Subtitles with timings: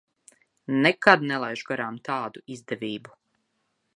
[0.85, 3.17] Nekad nelaižu garām tādu izdevību.